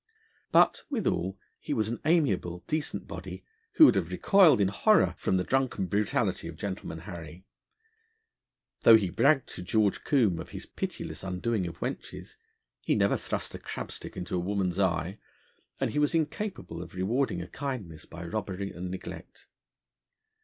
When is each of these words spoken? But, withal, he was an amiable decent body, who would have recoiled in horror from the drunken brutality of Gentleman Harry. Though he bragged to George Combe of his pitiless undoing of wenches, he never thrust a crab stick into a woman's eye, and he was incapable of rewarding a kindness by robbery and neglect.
But, 0.51 0.81
withal, 0.89 1.37
he 1.59 1.75
was 1.75 1.87
an 1.87 1.99
amiable 2.05 2.63
decent 2.65 3.07
body, 3.07 3.45
who 3.73 3.85
would 3.85 3.93
have 3.93 4.11
recoiled 4.11 4.59
in 4.59 4.69
horror 4.69 5.13
from 5.19 5.37
the 5.37 5.43
drunken 5.43 5.85
brutality 5.85 6.47
of 6.47 6.55
Gentleman 6.55 7.01
Harry. 7.01 7.45
Though 8.81 8.95
he 8.95 9.11
bragged 9.11 9.47
to 9.49 9.61
George 9.61 10.03
Combe 10.03 10.39
of 10.39 10.49
his 10.49 10.65
pitiless 10.65 11.21
undoing 11.21 11.67
of 11.67 11.77
wenches, 11.81 12.35
he 12.81 12.95
never 12.95 13.15
thrust 13.15 13.53
a 13.53 13.59
crab 13.59 13.91
stick 13.91 14.17
into 14.17 14.35
a 14.35 14.39
woman's 14.39 14.79
eye, 14.79 15.19
and 15.79 15.91
he 15.91 15.99
was 15.99 16.15
incapable 16.15 16.81
of 16.81 16.95
rewarding 16.95 17.39
a 17.39 17.47
kindness 17.47 18.05
by 18.05 18.25
robbery 18.25 18.71
and 18.73 18.89
neglect. 18.89 19.45